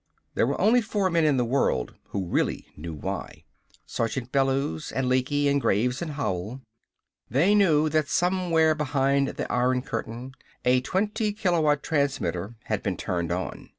There 0.33 0.47
were 0.47 0.59
only 0.59 0.81
four 0.81 1.11
men 1.11 1.25
in 1.25 1.37
the 1.37 1.45
world 1.45 1.93
who 2.05 2.25
really 2.25 2.65
knew 2.75 2.95
why 2.95 3.43
Sergeant 3.85 4.31
Bellews 4.31 4.91
and 4.91 5.07
Lecky 5.07 5.47
and 5.47 5.61
Graves 5.61 6.01
and 6.01 6.13
Howell. 6.13 6.61
They 7.29 7.53
knew 7.53 7.87
that 7.89 8.09
somewhere 8.09 8.73
behind 8.73 9.27
the 9.27 9.51
Iron 9.51 9.83
Curtain 9.83 10.31
a 10.65 10.81
twenty 10.81 11.33
kilowatt 11.33 11.83
transmitter 11.83 12.55
had 12.63 12.81
been 12.81 12.97
turned 12.97 13.31
on. 13.31 13.69